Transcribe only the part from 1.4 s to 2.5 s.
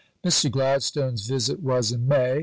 was in May.